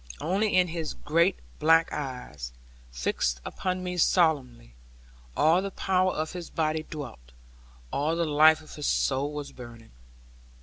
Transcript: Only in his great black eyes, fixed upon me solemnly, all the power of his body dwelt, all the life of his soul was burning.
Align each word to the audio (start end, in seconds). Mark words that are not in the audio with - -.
Only 0.19 0.55
in 0.57 0.69
his 0.69 0.95
great 0.95 1.37
black 1.59 1.93
eyes, 1.93 2.53
fixed 2.91 3.39
upon 3.45 3.83
me 3.83 3.97
solemnly, 3.97 4.73
all 5.37 5.61
the 5.61 5.69
power 5.69 6.11
of 6.11 6.33
his 6.33 6.49
body 6.49 6.81
dwelt, 6.89 7.33
all 7.93 8.15
the 8.15 8.25
life 8.25 8.61
of 8.61 8.73
his 8.73 8.87
soul 8.87 9.31
was 9.31 9.51
burning. 9.51 9.91